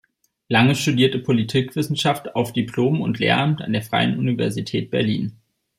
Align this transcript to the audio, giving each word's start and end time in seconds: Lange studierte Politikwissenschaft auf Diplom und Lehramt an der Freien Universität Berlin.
Lange 0.49 0.73
studierte 0.73 1.19
Politikwissenschaft 1.19 2.33
auf 2.35 2.53
Diplom 2.53 3.01
und 3.01 3.19
Lehramt 3.19 3.61
an 3.61 3.71
der 3.71 3.83
Freien 3.83 4.17
Universität 4.17 4.89
Berlin. 4.89 5.33